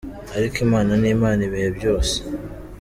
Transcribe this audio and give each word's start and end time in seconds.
Ariko 0.37 0.57
Imana 0.67 0.91
ni 1.01 1.07
Imana 1.15 1.41
ibihe 1.47 1.69
byose. 1.77 2.15